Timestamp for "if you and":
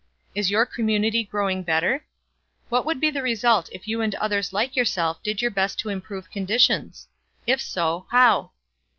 3.71-4.15